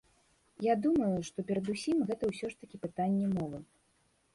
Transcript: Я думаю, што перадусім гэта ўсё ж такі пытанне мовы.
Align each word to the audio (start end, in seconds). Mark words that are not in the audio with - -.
Я 0.67 0.73
думаю, 0.85 1.19
што 1.29 1.45
перадусім 1.51 2.03
гэта 2.11 2.23
ўсё 2.33 2.45
ж 2.55 2.61
такі 2.65 2.77
пытанне 2.87 3.25
мовы. 3.41 3.67